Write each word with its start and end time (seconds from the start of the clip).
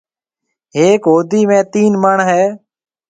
هيڪ 0.77 1.01
هودي 1.11 1.41
۾ 1.55 1.59
تين 1.73 1.91
مَڻ 2.03 2.17
هيَ۔ 2.29 2.41